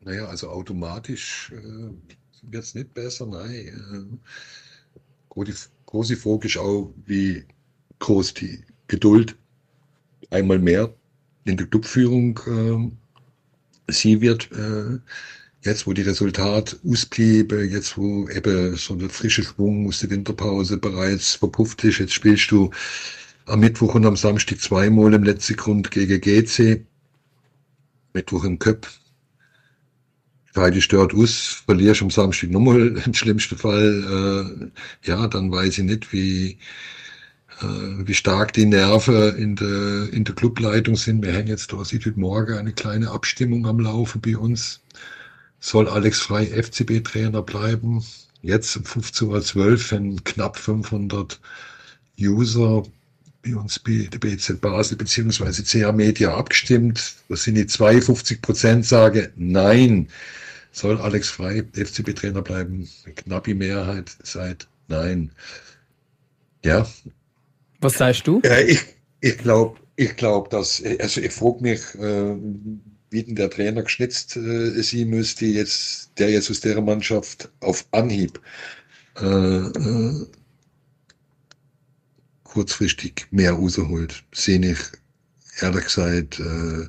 [0.01, 1.89] Naja, also automatisch äh,
[2.51, 4.19] wird es nicht besser, nein.
[5.35, 5.53] Äh, die
[5.85, 7.45] große Frage ist auch, wie
[7.99, 9.35] groß die Geduld
[10.29, 10.93] einmal mehr
[11.43, 12.39] in der Clubführung
[13.87, 14.51] äh, sie wird.
[14.51, 14.99] Äh,
[15.65, 20.77] jetzt, wo die Resultate ausblieben, jetzt, wo eben so eine frische Schwung aus der Winterpause
[20.77, 22.71] bereits verpufft ist, jetzt spielst du
[23.45, 26.85] am Mittwoch und am Samstag zweimal im letzten Grund gegen GC.
[28.13, 28.87] Mittwoch im Köp,
[30.55, 34.71] Heidi stört aus, verlierst am Samstag nochmal im schlimmsten Fall.
[35.03, 36.57] Äh, ja, dann weiß ich nicht, wie,
[37.61, 41.23] äh, wie stark die Nerven in der, in der Clubleitung sind.
[41.23, 44.81] Wir hängen jetzt da, sieht heute Morgen eine kleine Abstimmung am Laufen bei uns.
[45.59, 48.03] Soll Alex Frei FCB-Trainer bleiben?
[48.41, 51.39] Jetzt um 15.12 Uhr, wenn knapp 500
[52.19, 52.83] User
[53.43, 57.15] bei uns bei der BZ Basel beziehungsweise CA Media abgestimmt.
[57.29, 60.09] Das sind die 52 Prozent sagen, nein,
[60.71, 62.87] soll Alex Frei FCB-Trainer bleiben.
[63.05, 65.31] Eine knappe Mehrheit sagt nein.
[66.63, 66.87] Ja.
[67.81, 68.41] Was sagst du?
[68.43, 68.81] Ja, ich
[69.25, 72.35] ich glaube, ich glaube, dass, also ich frage mich, äh,
[73.23, 78.39] denn der Trainer geschnitzt äh, sein müsste, jetzt, der jetzt aus der Mannschaft auf Anhieb
[79.19, 80.25] äh, äh,
[82.43, 84.23] kurzfristig mehr rausholt.
[84.33, 84.79] Sehe ich
[85.61, 86.87] ehrlich gesagt äh,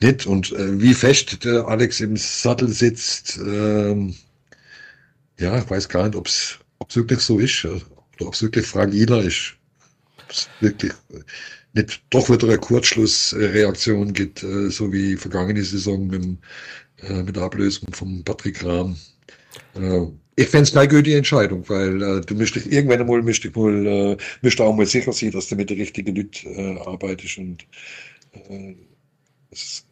[0.00, 0.26] nicht.
[0.26, 3.94] Und äh, wie fest der Alex im Sattel sitzt, äh,
[5.38, 6.58] ja, ich weiß gar nicht, ob es
[6.94, 7.82] wirklich so ist oder
[8.20, 9.54] ob es wirklich fragiler ist.
[10.24, 10.92] Ob's wirklich
[11.74, 16.24] nicht doch wieder eine Kurzschlussreaktion gibt, äh, so wie vergangene Saison mit,
[17.02, 18.96] äh, mit der Ablösung von Patrick Rahm.
[19.74, 23.54] Äh, ich fände es keine gute Entscheidung, weil äh, du müsstest irgendwann einmal müsst ich
[23.56, 27.38] mal, äh, müsst auch mal sicher sein, dass du mit den richtigen Leuten äh, arbeitest
[27.38, 27.66] und
[28.32, 28.74] äh,
[29.50, 29.84] das,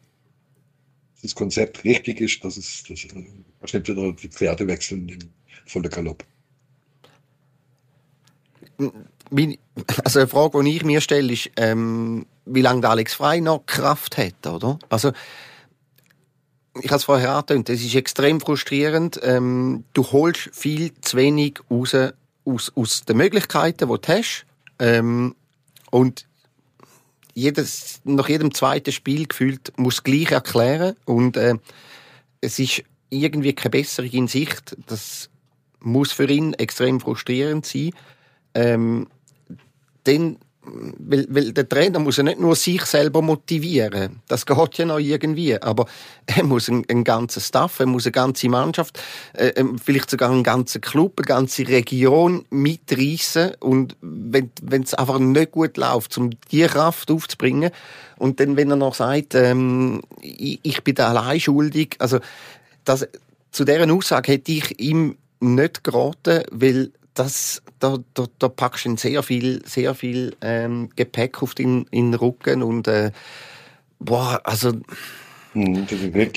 [1.21, 5.19] das Konzept richtig ist, dass es dass, äh, nicht wieder die Pferde wechseln im
[5.65, 6.23] vollen Galopp.
[10.03, 14.17] Also eine Frage, die ich mir stelle, ist, ähm, wie lange Alex Frei noch Kraft
[14.17, 14.79] hat, oder?
[14.89, 15.11] Also
[16.81, 19.19] ich habe es vorher angetönt, es ist extrem frustrierend.
[19.23, 21.95] Ähm, du holst viel zu wenig raus
[22.45, 24.45] aus, aus den Möglichkeiten, die du hast.
[24.79, 25.35] Ähm,
[25.89, 26.25] und
[27.33, 30.95] jedes, nach jedem zweiten Spiel gefühlt muss gleich erklären.
[31.05, 31.55] Und äh,
[32.41, 34.75] es ist irgendwie keine Besserung in Sicht.
[34.87, 35.29] Das
[35.79, 37.91] muss für ihn extrem frustrierend sein.
[38.53, 39.07] Ähm,
[40.03, 40.37] dann
[40.97, 44.99] weil, weil der Trainer muss ja nicht nur sich selber motivieren, das geht ja noch
[44.99, 45.85] irgendwie, aber
[46.25, 48.99] er muss einen, einen ganzen Staff, er muss eine ganze Mannschaft,
[49.33, 54.51] äh, ähm, vielleicht sogar einen ganzen Club, eine ganze Region mitreißen und wenn
[54.83, 57.71] es einfach nicht gut läuft, um die Kraft aufzubringen
[58.17, 62.19] und dann, wenn er noch sagt, ähm, ich, ich bin da allein schuldig, also
[62.83, 63.07] das,
[63.51, 68.95] zu deren Aussage hätte ich ihm nicht geraten, weil das, da, da, da packst du
[68.97, 73.11] sehr viel, sehr viel ähm, Gepäck auf den, in den Rücken und äh,
[73.99, 74.73] boah, also
[75.53, 75.87] hm,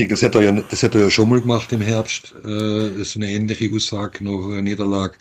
[0.09, 2.35] das hat er ja, das hat er ja schon mal gemacht im Herbst.
[2.45, 5.17] Äh, das ist eine ähnliche Aussage nach Niederlage.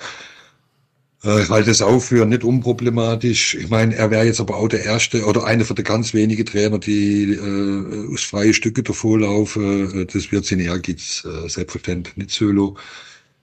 [1.23, 3.55] Äh, ich halte es auch für nicht unproblematisch.
[3.55, 6.45] Ich meine, er wäre jetzt aber auch der erste oder einer von den ganz wenigen
[6.45, 10.01] Trainer, die äh, aus freie Stücke davorlaufen.
[10.01, 12.77] Äh, das wird in Ehrgeiz äh, selbstverständlich nicht solo.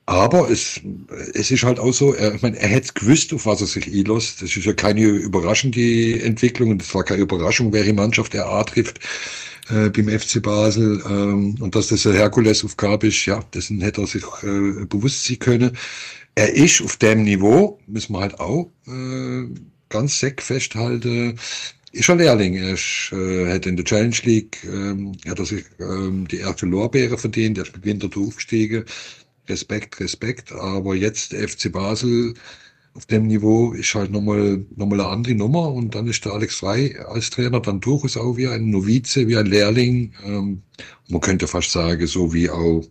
[0.07, 0.81] Aber es,
[1.35, 3.89] es ist halt auch so, er, ich meine, er hätte gewusst, auf was er sich
[3.89, 4.41] einlässt.
[4.41, 8.63] Das ist ja keine überraschende Entwicklung und es war keine Überraschung, welche Mannschaft er A
[8.63, 9.01] trifft
[9.69, 11.03] äh, beim FC Basel.
[11.11, 15.41] Ähm, und dass das eine Herkulesaufgabe ist, ja, dessen hätte er sich äh, bewusst sein
[15.41, 15.77] können.
[16.37, 19.45] Er ist auf dem Niveau, müssen wir halt auch äh,
[19.89, 21.37] ganz seck festhalten,
[21.91, 22.55] ist ein Lehrling.
[22.55, 26.67] Er ist, äh, hat in der Challenge League ähm, hat er sich ähm, die erste
[26.67, 28.85] Lorbeere verdient, er ist mit Winter aufgestiegen
[29.49, 30.53] Respekt, Respekt.
[30.53, 32.35] Aber jetzt FC Basel
[32.95, 36.57] auf dem Niveau ist halt nochmal nochmal eine andere Nummer und dann ist der Alex
[36.57, 40.13] Frei als Trainer dann durchaus auch wie ein Novize, wie ein Lehrling.
[40.25, 40.63] Ähm,
[41.09, 42.83] man könnte fast sagen, so wie auch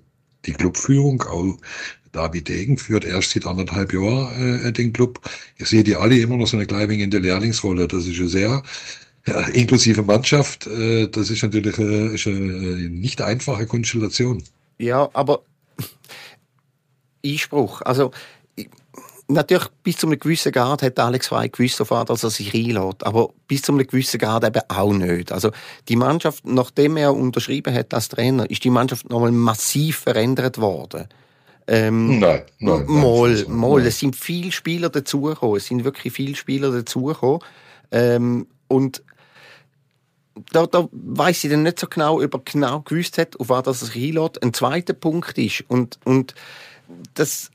[0.46, 1.58] die Clubführung, auch
[2.12, 5.20] David Degen führt erst seit anderthalb Jahren äh, den Club.
[5.58, 7.88] Ihr seht die alle immer noch so eine Kleibing in der Lehrlingsrolle.
[7.88, 8.64] Das ist ja sehr
[9.28, 10.68] ja, inklusive Mannschaft.
[10.68, 14.44] Äh, das ist natürlich äh, ist eine nicht einfache Konstellation.
[14.78, 15.42] Ja, aber
[17.34, 17.82] Einspruch.
[17.82, 18.12] Also,
[19.28, 23.04] natürlich bis zu einem gewissen Grad hat Alex Frey gewusst sofort, dass er sich einlädt.
[23.04, 25.32] Aber bis zu einem gewissen Grad eben auch nicht.
[25.32, 25.52] Also,
[25.90, 31.08] die Mannschaft, nachdem er unterschrieben hat als Trainer, ist die Mannschaft nochmal massiv verändert worden.
[31.68, 33.86] Ähm, nein, nein, mal, nein, mal.
[33.86, 35.58] Es sind viele Spieler dazugekommen.
[35.58, 37.40] Es sind wirklich viele Spieler dazugekommen.
[37.92, 39.02] Ähm, und
[40.52, 43.66] da, da weiß ich dann nicht so genau, ob er genau gewusst hat, auf was
[43.68, 44.44] er sich einlädt.
[44.44, 46.36] Ein zweiter Punkt ist, und, und
[47.14, 47.52] das,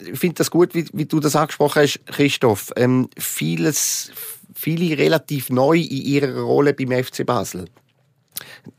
[0.00, 2.72] ich finde das gut, wie, wie, du das angesprochen hast, Christoph.
[2.76, 4.10] Ähm, vieles,
[4.54, 7.66] viele relativ neu in ihrer Rolle beim FC Basel.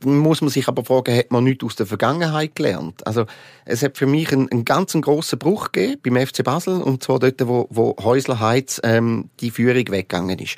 [0.01, 3.05] Dann muss man sich aber fragen, hat man nichts aus der Vergangenheit gelernt?
[3.07, 3.25] Also,
[3.65, 7.19] es hat für mich einen, einen ganz grossen Bruch gegeben beim FC Basel, und zwar
[7.19, 10.57] dort, wo, wo Häusler Heiz ähm, die Führung weggegangen ist.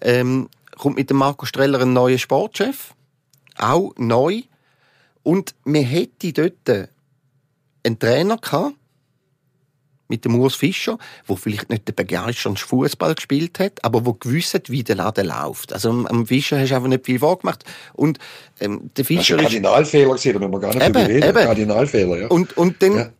[0.00, 2.94] Ähm, kommt mit dem Marco Streller ein neuer Sportchef,
[3.56, 4.42] auch neu,
[5.22, 6.90] und man hätte dort
[7.86, 8.74] einen Trainer gehabt,
[10.08, 14.54] mit dem Urs Fischer, wo vielleicht nicht der begeisternde Fußball gespielt hat, aber wo gewusst
[14.54, 15.72] hat, wie der Laden läuft.
[15.72, 17.64] Also am Fischer hast du einfach nicht viel vorgemacht.
[17.94, 18.18] Und
[18.60, 21.28] ähm, der Fischer das ist ein Kardinalfehler gesehen, da müssen wir gar nicht eben, reden.
[21.28, 21.44] Eben.
[21.44, 22.26] Kardinalfehler, ja.
[22.28, 23.10] Und, und dann, ja.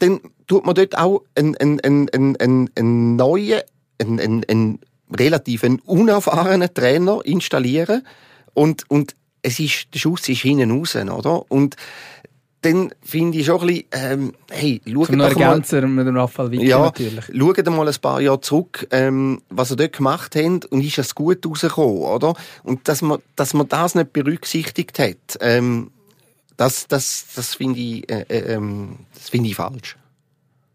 [0.00, 3.60] dann tut man dort auch einen, einen, einen, einen, einen neuen,
[3.98, 4.80] einen, einen, einen
[5.14, 8.06] relativ einen unerfahrenen Trainer installieren
[8.54, 11.50] und, und es ist, der Schuss ist hinten raus, oder?
[11.50, 11.76] Und
[12.62, 16.50] dann finde ich schon ein bisschen, ähm, hey, schaut Zum doch mal, mit dem Raphael
[16.52, 17.24] Wicker ja, natürlich.
[17.26, 21.14] schaut mal ein paar Jahre zurück, ähm, was er dort gemacht hat und ist es
[21.14, 22.34] gut rausgekommen, oder?
[22.62, 25.90] Und dass man, dass man das nicht berücksichtigt hat, ähm,
[26.56, 29.96] das, das, das finde ich, äh, äh, ähm, das finde ich falsch.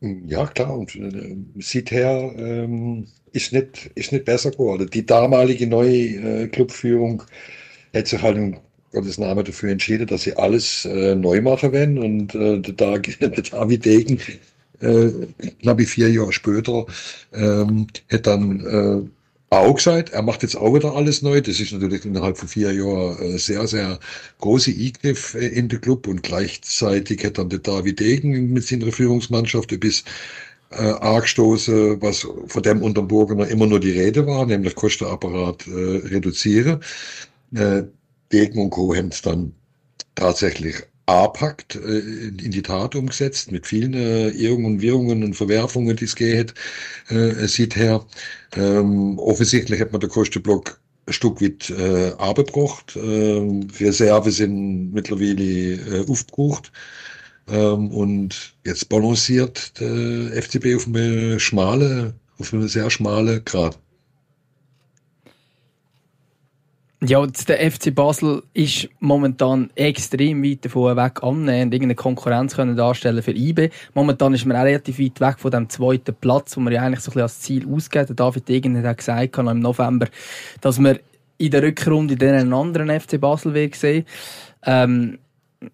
[0.01, 0.77] Ja, klar.
[0.77, 4.89] Und äh, seither ähm, ist nicht, ist nicht besser geworden.
[4.93, 7.23] Die damalige neue äh, Clubführung
[7.95, 8.57] hat sich halt
[8.91, 11.97] Gottes Name dafür entschieden, dass sie alles äh, neu machen werden.
[11.97, 12.99] Und äh, der
[13.51, 14.19] David Degen,
[14.81, 15.09] äh,
[15.61, 16.85] glaube ich, vier Jahre später,
[17.33, 19.09] ähm, hat dann äh,
[19.49, 21.41] auch gesagt, er macht jetzt auch wieder alles neu.
[21.41, 23.99] Das ist natürlich innerhalb von vier Jahren äh, sehr, sehr
[24.39, 28.91] große Eingriff äh, in den Club und gleichzeitig hat dann der David Degen mit seiner
[28.91, 30.03] Führungsmannschaft etwas
[30.71, 35.71] äh, angestoßen, was von dem unterm Burgener immer nur die Rede war, nämlich Kostenapparat äh,
[36.07, 36.81] reduzieren.
[37.55, 37.83] Äh,
[38.31, 38.95] Degen und Co.
[38.95, 39.53] haben es dann
[40.15, 40.75] tatsächlich
[41.07, 46.05] A-Pakt äh, in die Tat umgesetzt, mit vielen äh, Irrungen und Wirrungen und Verwerfungen, die
[46.05, 46.53] es geht,
[47.09, 48.05] äh, sieht her.
[48.55, 52.97] Ähm, offensichtlich hat man den Kostenblock ein Stück weit äh, abgebracht.
[52.97, 56.71] Ähm, Reserve sind mittlerweile äh, aufgebraucht.
[57.47, 63.79] Ähm, und jetzt balanciert der FCB auf einem schmale, auf einem sehr schmale Grad.
[66.99, 73.21] Ja, der FC Basel ist momentan extrem weit davon weg, annähernd irgendeine Konkurrenz können darstellen
[73.21, 73.69] für IB.
[73.93, 77.01] Momentan ist man auch relativ weit weg von dem zweiten Platz, wo man ja eigentlich
[77.01, 78.09] so ein bisschen als Ziel ausgeht.
[78.09, 80.07] Der David Degen hat gesagt im November,
[80.59, 80.97] dass man
[81.37, 84.03] in der Rückrunde dann einen anderen FC Basel wird sehen.
[84.65, 85.19] Ähm,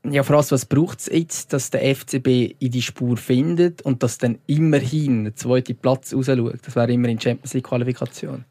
[0.04, 4.04] ja, vor allem, was braucht es jetzt, dass der FCB in die Spur findet und
[4.04, 6.60] dass dann immerhin der zweite Platz rausschaut?
[6.66, 8.44] Das wäre immer in Champions League Qualifikation.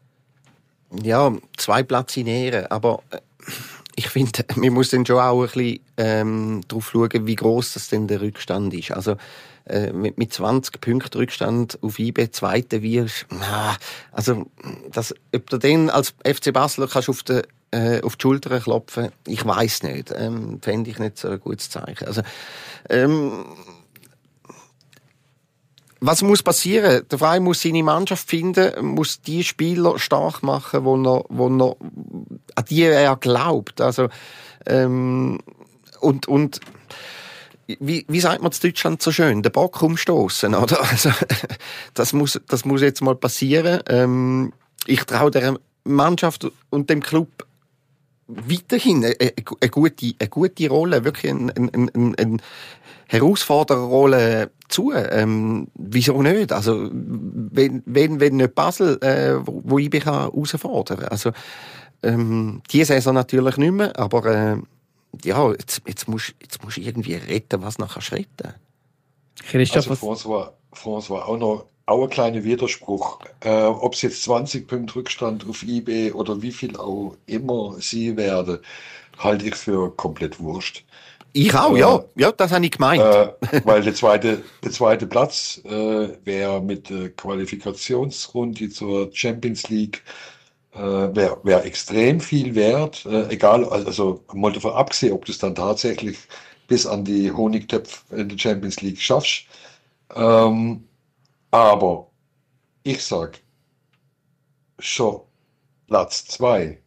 [1.01, 3.19] Ja, zwei Plätze in Ehre, aber äh,
[3.95, 7.89] ich finde, man muss dann schon auch ein bisschen ähm, darauf schauen, wie groß das
[7.89, 8.91] denn der Rückstand ist.
[8.91, 9.15] Also
[9.65, 13.77] äh, mit, mit 20 Punkten Rückstand auf IB Zweite wirst, na,
[14.11, 14.47] also
[14.91, 19.11] das, ob du den als FC Basel kannst auf die, äh, auf die Schulter klopfen,
[19.27, 22.07] ich weiß nicht, ähm, fände ich nicht so ein gutes Zeichen.
[22.07, 22.21] Also
[22.89, 23.45] ähm,
[26.05, 27.07] was muss passieren?
[27.09, 31.75] Der Verein muss seine Mannschaft finden, muss die Spieler stark machen, wo er, wo er,
[32.55, 33.79] an die er glaubt.
[33.79, 34.09] Also,
[34.65, 35.39] ähm,
[36.01, 36.59] und, und,
[37.67, 39.43] wie, wie sagt man in Deutschland so schön?
[39.43, 40.81] Der Bock umstoßen, oder?
[40.81, 41.09] Also,
[41.93, 43.81] das muss, das muss jetzt mal passieren.
[43.87, 44.51] Ähm,
[44.85, 47.29] ich traue der Mannschaft und dem Club
[48.27, 52.37] weiterhin eine, eine, gute, eine gute Rolle, wirklich eine, eine, eine,
[53.07, 54.91] Herausfordererrolle zu.
[54.93, 56.51] Ähm, wieso nicht?
[56.51, 61.09] Also, wenn, wenn, wenn nicht Basel, äh, wo, wo ich mich herausfordern kann.
[61.09, 61.31] Also,
[62.01, 64.57] ähm, die Saison natürlich nicht mehr, aber äh,
[65.23, 68.53] ja, jetzt, jetzt musst jetzt musst du irgendwie retten, was nachher retten.
[69.45, 73.19] Christoph, Also François, François auch noch auch ein kleiner Widerspruch.
[73.41, 78.17] Äh, Ob es jetzt 20 Punkte Rückstand auf eBay oder wie viel auch immer sie
[78.17, 78.59] werden,
[79.17, 80.85] halte ich für komplett wurscht.
[81.33, 82.05] Ich auch, Äh, ja.
[82.15, 83.15] Ja, das habe ich gemeint.
[83.15, 90.03] Äh, weil der zweite, der zweite Platz äh, wäre mit der Qualifikationsrunde zur Champions League
[90.73, 93.05] äh, wäre wär extrem viel wert.
[93.05, 96.17] Äh, egal, also mal davon abgesehen, ob du es dann tatsächlich
[96.67, 99.45] bis an die Honigtöpfe in der Champions League schaffst.
[100.15, 100.89] Ähm,
[101.53, 102.11] aber
[102.83, 103.41] ich sag,
[104.79, 105.21] schon
[105.87, 106.81] Platz zwei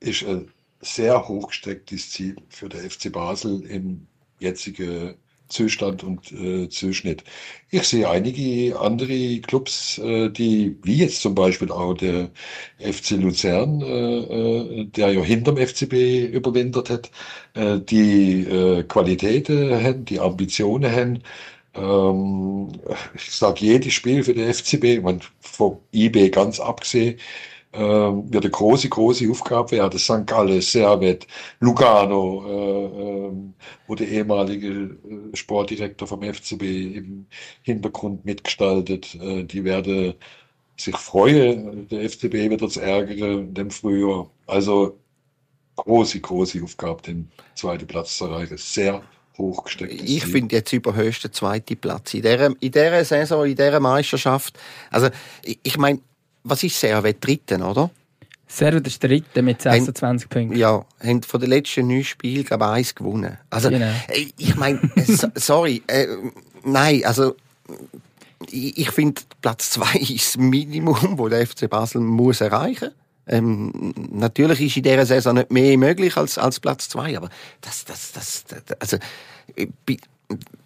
[0.00, 4.06] ist ein sehr hochgestecktes Ziel für der FC Basel im
[4.40, 5.16] jetzigen
[5.48, 7.24] Zustand und äh, Zuschnitt.
[7.70, 12.30] Ich sehe einige andere Clubs, äh, die, wie jetzt zum Beispiel auch der
[12.80, 17.10] FC Luzern, äh, äh, der ja hinterm FCB überwintert hat,
[17.54, 21.22] äh, die äh, Qualitäten haben, die Ambitionen haben.
[21.74, 22.68] Ähm,
[23.14, 27.18] ich sage, jedes Spiel für den FCB, man vom IB ganz abgesehen,
[27.72, 29.98] ähm, wird eine große, große Aufgabe werden.
[29.98, 30.26] St.
[30.26, 31.26] Gallen, Servet,
[31.60, 33.54] Lugano, äh, ähm,
[33.86, 37.26] wo der ehemalige äh, Sportdirektor vom FCB im
[37.62, 39.14] Hintergrund mitgestaltet.
[39.14, 40.14] Äh, die werden
[40.76, 41.88] sich freuen.
[41.88, 44.30] Der FCB wird uns ärgern dem Frühjahr.
[44.46, 44.98] Also
[45.76, 48.56] große, große Aufgabe, den zweiten Platz zu erreichen.
[48.58, 49.02] Sehr
[49.42, 49.92] hochgesteckt.
[50.02, 52.14] Ich finde jetzt überhöchst der zweite Platz.
[52.14, 54.58] In dieser, in dieser Saison, in dieser Meisterschaft.
[54.90, 55.08] Also,
[55.44, 56.00] ich, meine,
[56.44, 57.90] was ist Servet Dritten, oder?
[58.46, 60.56] Servet ist der Dritte mit 26 Punkten.
[60.56, 63.38] Ja, haben von den letzten neun Spielen, glaube ich, eins gewonnen.
[63.50, 63.92] Also, Genau.
[64.36, 66.06] ich meine, äh, so, sorry, äh,
[66.64, 67.36] nein, also,
[68.50, 72.90] ich, ich finde, Platz zwei ist das Minimum, wo der FC Basel muss erreichen
[73.26, 77.84] ähm, natürlich ist in dieser Saison nicht mehr möglich als, als Platz zwei, aber das,
[77.84, 78.98] das, das, das also,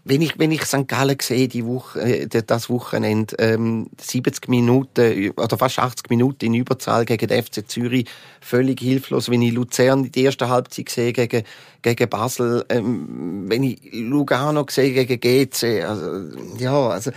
[0.05, 0.87] wenn ich, wenn ich St.
[0.87, 6.55] Gallen sehe, die Woche, äh, das Wochenende, ähm, 70 Minuten oder fast 80 Minuten in
[6.55, 8.07] Überzahl gegen den FC Zürich,
[8.41, 9.31] völlig hilflos.
[9.31, 11.43] Wenn ich Luzern die erste Halbzeit sehe gegen,
[11.83, 17.11] gegen Basel, ähm, wenn ich Lugano sehe gegen GC, also, ja, also,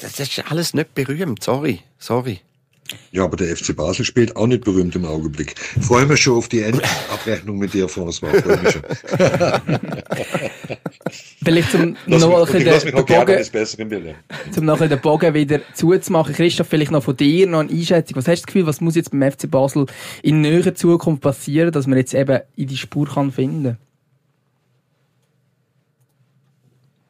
[0.00, 2.40] das ist alles nicht berühmt, sorry, sorry.
[3.12, 5.54] Ja, aber der FC Basel spielt auch nicht berühmt im Augenblick.
[5.80, 8.40] Freue mich schon auf die Endabrechnung mit dir, François.
[8.40, 8.82] Freue mich schon.
[11.42, 13.04] Vielleicht zum lass noch mich, ein bisschen den.
[13.06, 14.14] Bogen,
[14.52, 16.34] zum den Bogen wieder zuzumachen.
[16.34, 18.16] Christoph, vielleicht noch von dir noch eine Einschätzung.
[18.16, 19.86] Was hast du das Gefühl, was muss jetzt beim FC Basel
[20.22, 23.78] in näherer Zukunft passieren, dass man jetzt eben in die Spur kann finden?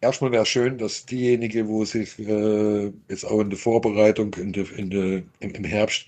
[0.02, 4.70] Erstmal wäre schön, dass diejenigen, wo sich äh, jetzt auch in der Vorbereitung in der,
[4.78, 6.06] in der, im, im Herbst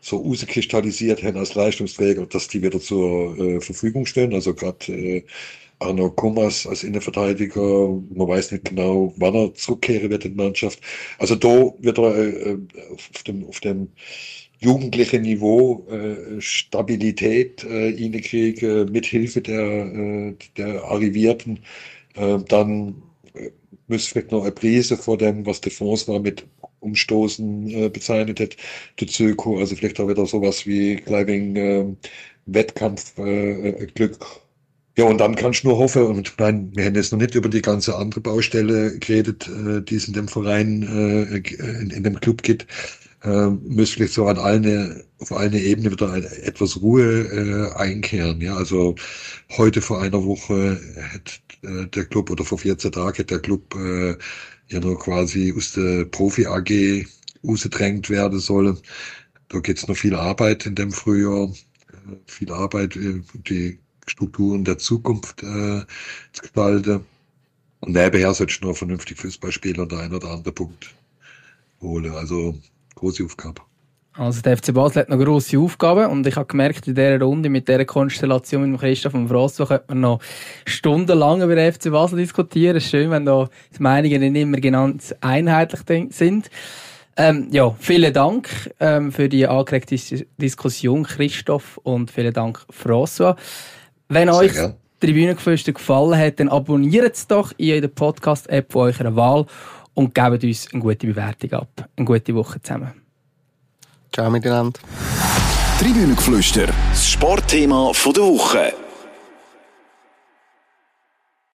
[0.00, 4.32] so rauskristallisiert haben als Leistungsträger, dass die wieder zur äh, Verfügung stehen.
[4.34, 5.24] Also gerade äh,
[5.78, 7.60] Arno Komas als Innenverteidiger,
[8.14, 10.80] man weiß nicht genau, wann er zurückkehren wird in die Mannschaft.
[11.18, 12.58] Also da wird er äh,
[12.92, 13.88] auf dem, auf dem
[14.60, 21.60] jugendlichen Niveau äh, Stabilität äh, hinkriegen, mit Hilfe der, äh, der Arrivierten.
[22.14, 23.02] Äh, dann
[23.88, 26.46] müsste vielleicht noch eine Prise vor dem, was der François mit
[26.80, 28.56] Umstoßen äh, bezeichnet hat,
[29.00, 31.86] der Zöko, also vielleicht auch wieder sowas wie Climbing äh,
[32.46, 34.18] Wettkampf äh, äh, Glück.
[34.96, 37.48] Ja, und dann kannst du nur hoffen, und meine, wir haben jetzt noch nicht über
[37.48, 42.20] die ganze andere Baustelle geredet, äh, die es in dem Verein, äh, in, in dem
[42.20, 42.66] Club gibt,
[43.24, 48.40] äh, müsste vielleicht so an allen, auf allen Ebenen wieder ein, etwas Ruhe äh, einkehren.
[48.40, 48.94] Ja, also
[49.56, 50.80] heute vor einer Woche
[51.12, 54.16] hat äh, der Club oder vor 14 Tagen hat der Club äh,
[54.68, 57.06] ja nur quasi aus der Profi AG
[57.46, 58.78] ausgedrängt werden sollen.
[59.48, 64.78] Da geht's noch viel Arbeit in dem Frühjahr, äh, viel Arbeit, äh, die Strukturen der
[64.78, 65.82] Zukunft äh,
[66.32, 67.00] zu gestalten.
[67.80, 70.94] Und nebenher sollst du noch vernünftig Fußball und der ein oder andere Punkt
[71.80, 72.12] holen.
[72.12, 72.58] Also
[73.04, 73.60] große Aufgabe.
[74.16, 77.48] Also der FC Basel hat noch grosse Aufgaben und ich habe gemerkt, in dieser Runde
[77.48, 80.20] mit dieser Konstellation mit dem Christoph und Frosso könnte man noch
[80.66, 82.76] stundenlang über den FC Basel diskutieren.
[82.76, 85.80] Es ist schön, wenn da die Meinungen nicht immer ganz einheitlich
[86.14, 86.48] sind.
[87.16, 88.48] Ähm, ja, vielen Dank
[88.78, 93.36] ähm, für die angeregte Dis- Diskussion, Christoph, und vielen Dank, François.
[94.08, 94.52] Wenn Sehr euch.
[95.00, 99.46] Tribünengeflüster gefallen hat, dann abonniert es doch in der Podcast-App von eurer Wahl
[99.94, 101.88] und gebt uns eine gute Bewertung ab.
[101.96, 102.92] Eine gute Woche zusammen.
[104.12, 104.78] Ciao miteinander.
[105.78, 108.83] Tribünengeflüster, das Sportthema der Woche.